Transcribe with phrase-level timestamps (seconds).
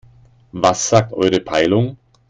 [0.51, 1.95] Was sagt eure Peilung?